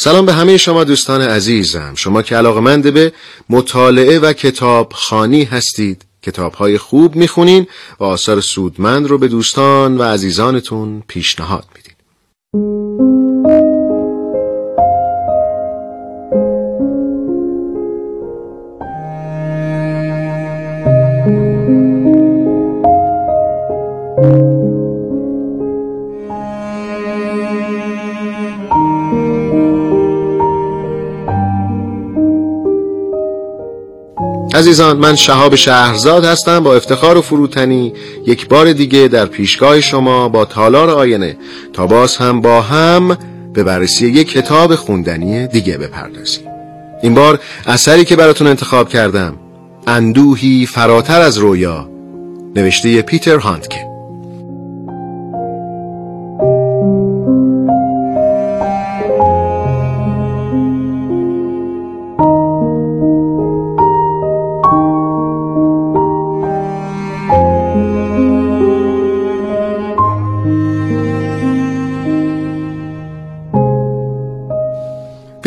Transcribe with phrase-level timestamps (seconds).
[0.00, 1.94] سلام به همه شما دوستان عزیزم.
[1.94, 3.12] شما که علاقمند به
[3.48, 7.66] مطالعه و کتاب خانی هستید کتاب های خوب می‌خونین
[8.00, 12.87] و آثار سودمند رو به دوستان و عزیزانتون پیشنهاد میدین.
[34.58, 37.92] عزیزان من شهاب شهرزاد هستم با افتخار و فروتنی
[38.26, 41.36] یک بار دیگه در پیشگاه شما با تالار آینه.
[41.72, 43.18] تا باز هم با هم
[43.52, 46.44] به بررسی یک کتاب خوندنی دیگه بپردازیم.
[47.02, 49.36] این بار اثری که براتون انتخاب کردم
[49.86, 51.90] اندوهی فراتر از رویا
[52.56, 53.87] نوشته پیتر هانتکه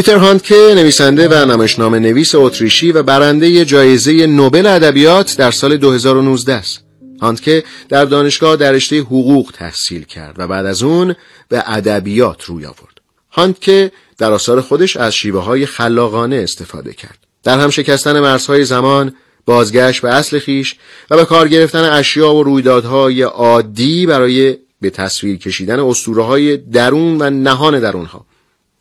[0.00, 6.54] پیتر هانتکه نویسنده و نمایشنامه نویس اتریشی و برنده جایزه نوبل ادبیات در سال 2019
[6.54, 6.84] است.
[7.20, 11.14] هانتکه در دانشگاه در رشته حقوق تحصیل کرد و بعد از اون
[11.48, 13.00] به ادبیات روی آورد.
[13.30, 17.18] هانتکه در آثار خودش از شیوه های خلاقانه استفاده کرد.
[17.44, 19.14] در هم شکستن مرزهای زمان،
[19.46, 20.76] بازگشت به اصل خیش
[21.10, 27.22] و به کار گرفتن اشیا و رویدادهای عادی برای به تصویر کشیدن اسطوره های درون
[27.22, 28.26] و نهان درونها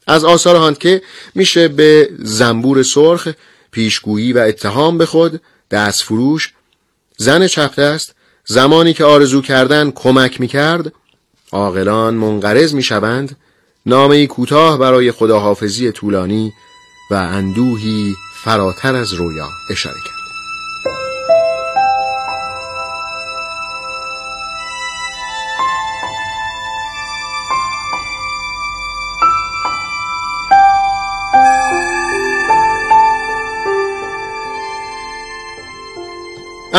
[0.10, 1.02] از آثار هانتکه
[1.36, 3.28] میشه به زنبور سرخ
[3.72, 6.54] پیشگویی و اتهام به خود دست فروش
[7.18, 8.16] زن چپ است
[8.46, 10.92] زمانی که آرزو کردن کمک می‌کرد
[11.52, 13.38] عاقلان منقرض می‌شوند
[13.86, 16.54] نامه کوتاه برای خداحافظی طولانی
[17.12, 20.19] و اندوهی فراتر از رویا اشاره کرد.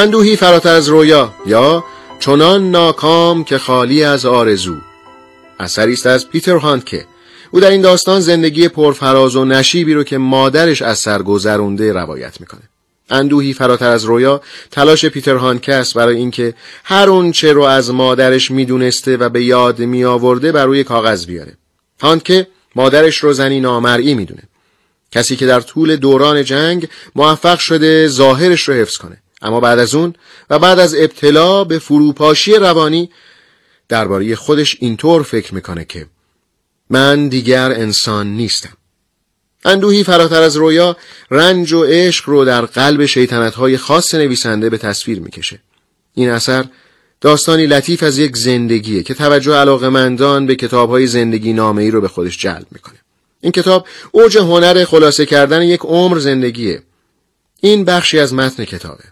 [0.01, 1.85] اندوهی فراتر از رویا یا
[2.21, 4.77] چنان ناکام که خالی از آرزو.
[5.59, 7.05] اثری است از پیتر هانتکه
[7.51, 12.41] او در این داستان زندگی پرفراز و نشیبی رو که مادرش از سر گذرونده روایت
[12.41, 12.61] می‌کنه.
[13.11, 14.41] اندوهی فراتر از رویا
[14.71, 19.45] تلاش پیتر هانکه است برای اینکه هر اون چه رو از مادرش می‌دونسته و به
[19.45, 21.53] یاد می آورده بر روی کاغذ بیاره.
[22.01, 24.43] هانکه مادرش رو زنی نامرئی می‌دونه.
[25.13, 29.17] کسی که در طول دوران جنگ موفق شده ظاهرش رو حفظ کنه.
[29.43, 30.15] اما بعد از اون
[30.51, 33.11] و بعد از ابتلا به فروپاشی روانی
[33.89, 36.07] درباره خودش اینطور فکر می‌کنه که
[36.91, 38.77] من دیگر انسان نیستم.
[39.65, 40.97] اندوهی فراتر از رویا
[41.31, 43.01] رنج و عشق رو در قلب
[43.55, 45.61] های خاص نویسنده به تصویر می‌کشه.
[46.15, 46.65] این اثر
[47.21, 52.09] داستانی لطیف از یک زندگیه که توجه علاقمندان به های زندگی نامه ای رو به
[52.09, 52.99] خودش جلب می‌کنه.
[53.41, 56.83] این کتاب اوج هنر خلاصه کردن یک عمر زندگیه.
[57.61, 59.05] این بخشی از متن کتابه.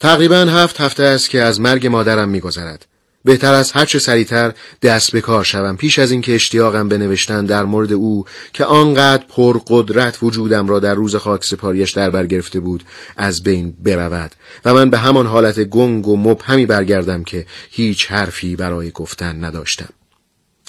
[0.00, 2.86] تقریبا هفت هفته است که از مرگ مادرم میگذرد.
[3.24, 4.52] بهتر از هرچه سریعتر
[4.82, 9.24] دست به کار شوم پیش از اینکه اشتیاقم به نوشتن در مورد او که آنقدر
[9.28, 12.84] پرقدرت وجودم را در روز خاک سپاریش در بر گرفته بود
[13.16, 14.32] از بین برود
[14.64, 19.88] و من به همان حالت گنگ و مبهمی برگردم که هیچ حرفی برای گفتن نداشتم.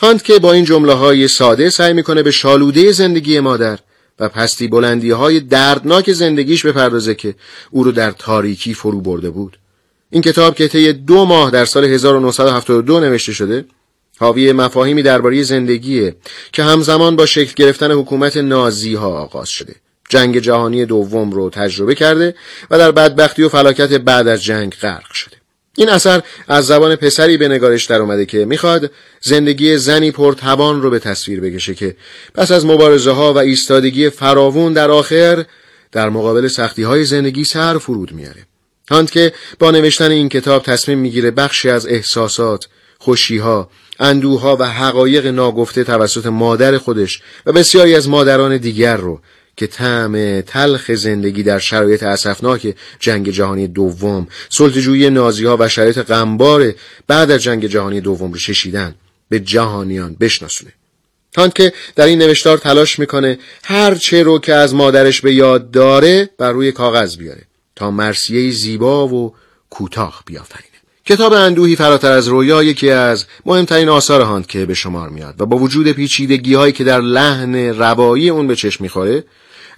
[0.01, 3.80] هانت که با این جمله های ساده سعی می‌کنه به شالوده زندگی مادر
[4.19, 7.36] و پستی بلندی های دردناک زندگیش بپردازه که
[7.72, 9.60] او رو در تاریکی فرو برده بود.
[10.10, 13.66] این کتاب که طی دو ماه در سال 1972 نوشته شده
[14.19, 16.16] حاوی مفاهیمی درباره زندگیه
[16.52, 19.75] که همزمان با شکل گرفتن حکومت نازی ها آغاز شده.
[20.10, 22.36] جنگ جهانی دوم رو تجربه کرده
[22.72, 25.37] و در بدبختی و فلاکت بعد از جنگ غرق شده.
[25.79, 28.91] این اثر از زبان پسری به نگارش در اومده که می‌خواد
[29.21, 31.95] زندگی زنی پرتوان رو به تصویر بکشه که
[32.35, 35.45] پس از مبارزه ها و ایستادگی فراوون در آخر
[35.91, 38.45] در مقابل سختی های زندگی سر فرود میاره.
[38.91, 43.69] هانت که با نوشتن این کتاب تصمیم می‌گیره بخشی از احساسات، خوشیها
[44.00, 49.21] اندوها و حقایق ناگفته توسط مادر خودش و بسیاری از مادران دیگر رو
[49.57, 56.00] که طعم تلخ زندگی در شرایط اسفناک جنگ جهانی دوم سلطجویی نازی ها و شرایط
[56.00, 56.74] غمبار
[57.07, 58.95] بعد از جنگ جهانی دوم رو چشیدن
[59.30, 60.71] به جهانیان بشناسونه.
[61.33, 65.71] تان که در این نوشتار تلاش می‌کنه هر چه رو که از مادرش به یاد
[65.71, 67.42] داره بر روی کاغذ بیاره
[67.75, 69.33] تا مرسیه زیبا و
[69.69, 70.68] کوتاه بیافرینه.
[71.06, 75.45] کتاب اندوهی فراتر از رویا یکی از مهمترین آثار هاند که به شمار میاد و
[75.45, 79.24] با وجود پیچیدگی هایی که در لحن روایی اون به چشم می‌خوره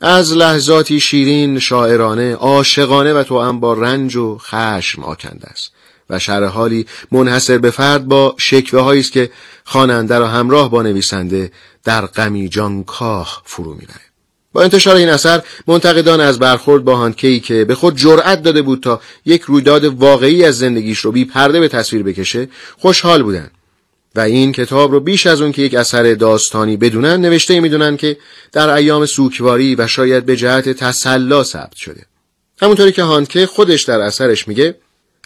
[0.02, 5.72] از لحظاتی شیرین شاعرانه عاشقانه و تو با رنج و خشم آکنده است.
[6.10, 9.30] و شرح حالی منحصر به فرد با شکوه است که
[9.64, 11.52] خواننده را همراه با نویسنده
[11.84, 14.10] در غمی جانکاه فرو می‌بره.
[14.54, 18.84] با انتشار این اثر منتقدان از برخورد با هانکی که به خود جرأت داده بود
[18.84, 22.48] تا یک رویداد واقعی از زندگیش رو بی پرده به تصویر بکشه
[22.78, 23.52] خوشحال بودند.
[24.16, 28.18] و این کتاب رو بیش از اون که یک اثر داستانی بدونن نوشته می‌دونن که
[28.52, 32.06] در ایام سوکواری و شاید به جهت تسلا ثبت شده.
[32.62, 34.76] همونطوری که هانکه خودش در اثرش میگه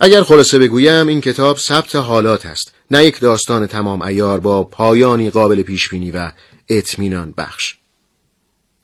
[0.01, 2.73] اگر خلاصه بگویم این کتاب ثبت حالات است.
[2.91, 6.31] نه یک داستان تمام ایار با پایانی قابل پیش بینی و
[6.69, 7.75] اطمینان بخش.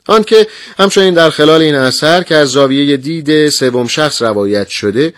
[0.07, 0.47] آنکه
[0.77, 5.13] همچنین در خلال این اثر که از زاویه دید سوم شخص روایت شده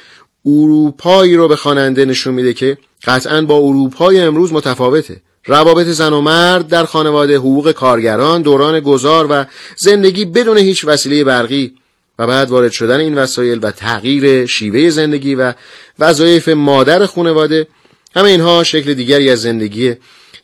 [0.46, 5.22] اروپایی رو به خواننده نشون میده که قطعا با اروپای امروز متفاوته.
[5.46, 9.46] روابط زن و مرد در خانواده حقوق کارگران دوران گذار و
[9.78, 11.74] زندگی بدون هیچ وسیله برقی
[12.20, 15.54] و بعد وارد شدن این وسایل و تغییر شیوه زندگی و
[16.00, 17.68] وظایف مادر خانواده
[18.16, 19.96] همه اینها شکل دیگری از زندگی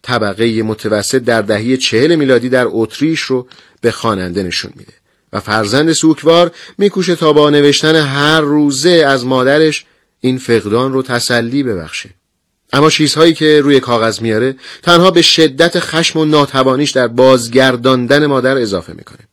[0.02, 3.48] طبقه متوسط در دهه چهل میلادی در اتریش رو
[3.82, 4.94] به خواننده نشون میده
[5.34, 9.86] و فرزند سوکوار میکوشه تا با نوشتن هر روزه از مادرش
[10.20, 12.10] این فقدان رو تسلی ببخشه.
[12.74, 18.58] اما چیزهایی که روی کاغذ میاره تنها به شدت خشم و ناتوانیش در بازگرداندن مادر
[18.58, 19.28] اضافه می‌کنه.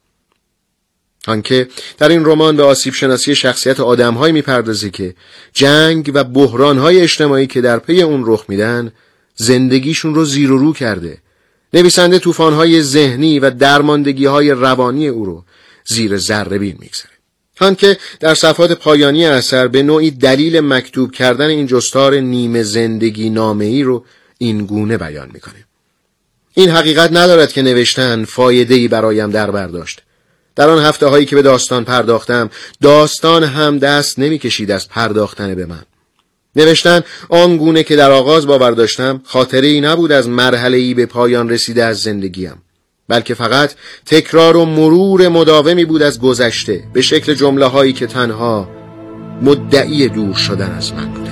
[1.27, 5.15] آنکه در این رمان به آسیب شناسی شخصیت آدمهایی می‌پردازه که
[5.53, 8.93] جنگ و بحرانهای اجتماعی که در پی اون رخ میدن
[9.35, 11.19] زندگیشون رو زیر و رو کرده.
[11.75, 15.45] نویسنده طوفان‌های ذهنی و درماندگی‌های روانی او رو
[15.85, 17.14] زیر ذره بین می‌گذاره.
[17.61, 23.31] هان که در صفحات پایانی اثر به نوعی دلیل مکتوب کردن این جستار نیمه زندگی
[23.31, 24.05] نامه ای رو
[24.39, 25.65] این گونه بیان می‌کنه.
[26.55, 30.03] این حقیقت ندارد که نوشتن فایده ای برایم در برداشت
[30.57, 32.51] در آن هفته هایی که به داستان پرداختم
[32.83, 35.83] داستان هم دست نمی‌کشید از پرداختن به من.
[36.57, 41.49] نوشتن آنگونه که در آغاز باور داشتم خاطره ای نبود از مرحله ای به پایان
[41.49, 42.63] رسیده از زندگیم.
[43.09, 43.75] بلکه فقط
[44.07, 48.69] تکرار و مرور مداومی بود از گذشته به شکل جمله هایی که تنها
[49.43, 51.24] مدعی دور شدن از من بودند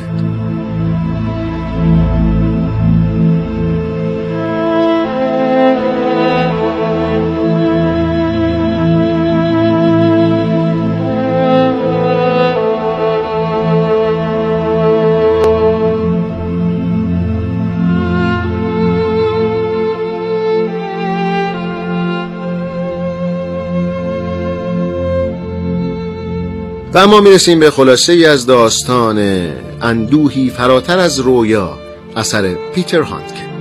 [26.95, 29.19] و اما می‌رسیم به خلاصه ای از داستان
[29.83, 31.79] اندوهی فراتر از رویا
[32.17, 33.52] اثر پیتر هانتکن.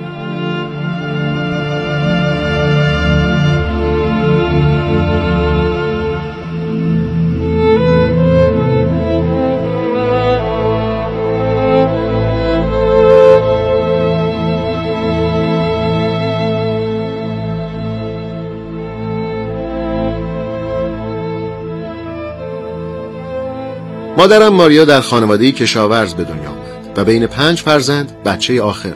[24.21, 28.94] مادرم ماریا در خانواده کشاورز به دنیا آمد و بین پنج فرزند بچه آخر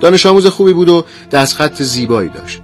[0.00, 2.60] دانش آموز خوبی بود و دستخط زیبایی داشت.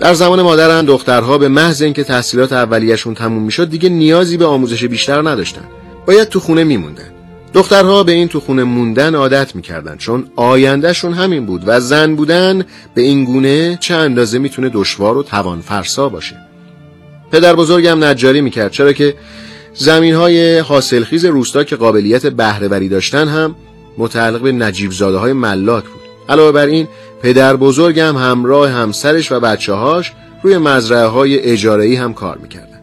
[0.00, 4.84] در زمان مادرم دخترها به محض اینکه تحصیلات اولیشون تموم می‌شد دیگه نیازی به آموزش
[4.84, 5.64] بیشتر نداشتن.
[6.06, 7.10] باید تو خونه میموندن.
[7.54, 12.64] دخترها به این تو خونه موندن عادت می‌کردن چون آیندهشون همین بود و زن بودن
[12.94, 16.36] به این گونه چه اندازه می‌تونه دشوار و توان فرسا باشه.
[17.32, 19.14] پدر بزرگم نجاری می‌کرد چرا که
[19.74, 23.54] زمین های حاصلخیز روستا که قابلیت بهرهوری داشتن هم
[23.98, 26.00] متعلق به نجیب زاده های ملاک بود.
[26.28, 26.88] علاوه بر این
[27.22, 30.12] پدر بزرگم همراه همسرش و بچه هاش
[30.42, 32.80] روی مزرعه های اجاره هم کار می‌کردن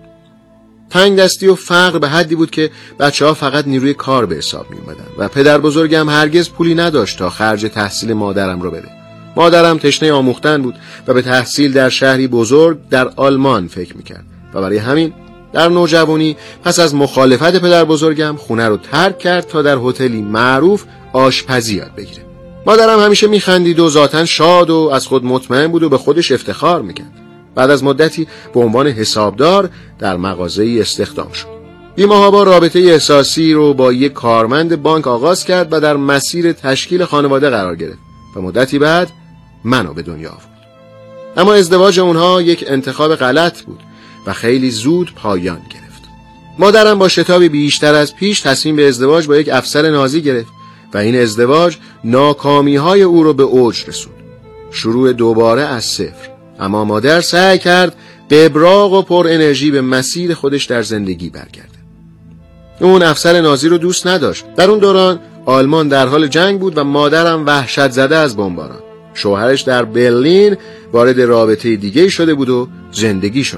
[0.89, 4.65] تنگ دستی و فقر به حدی بود که بچه ها فقط نیروی کار به حساب
[4.70, 4.77] می
[5.17, 8.89] و پدر بزرگم هرگز پولی نداشت تا خرج تحصیل مادرم رو بده.
[9.36, 10.75] مادرم تشنه آموختن بود
[11.08, 15.13] و به تحصیل در شهری بزرگ در آلمان فکر می‌کرد و برای همین
[15.54, 20.84] در نوجوانی پس از مخالفت پدر بزرگم خونه رو ترک کرد تا در هتلی معروف
[21.13, 22.25] آشپزی یاد بگیره.
[22.66, 26.82] مادرم همیشه میخندید و ذاتا شاد و از خود مطمئن بود و به خودش افتخار
[26.82, 27.13] می‌کرد.
[27.56, 31.48] بعد از مدتی به عنوان حسابدار در مغازه استخدام شد.
[31.96, 37.06] بیماها با رابطه احساسی رو با یک کارمند بانک آغاز کرد و در مسیر تشکیل
[37.06, 38.00] خانواده قرار گرفت.
[38.36, 39.10] و مدتی بعد
[39.63, 40.48] منو به دنیا آورد.
[41.38, 43.80] اما ازدواج اونها یک انتخاب غلط بود.
[44.28, 46.04] و خیلی زود پایان گرفت.
[46.60, 50.52] مادرم با شتابی بیشتر از پیش تصمیم به ازدواج با یک افسر نازی گرفت
[50.94, 54.16] و این ازدواج ناکامی های او رو به اوج رسوند.
[54.72, 56.30] شروع دوباره از صفر.
[56.60, 57.96] اما مادر سعی کرد
[58.28, 61.78] به ابراغ و پر انرژی به مسیر خودش در زندگی برگرده.
[62.80, 64.46] اون افسر نازی رو دوست نداشت.
[64.56, 68.80] در اون دوران آلمان در حال جنگ بود و مادرم وحشت زده از بمباران.
[69.14, 70.58] شوهرش در برلین
[70.94, 73.56] وارد رابطه دیگه شده بود و زندگیشو